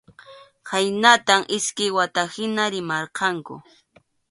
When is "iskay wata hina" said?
1.57-2.63